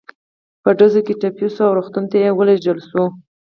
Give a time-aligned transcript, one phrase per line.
[0.63, 3.03] په ډزو کې ټپي شو او روغتون ته ولېږدول شو.